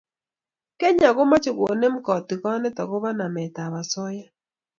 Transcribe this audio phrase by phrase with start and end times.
[0.79, 4.27] kenya komache konem katigonet akobo namet ab asoya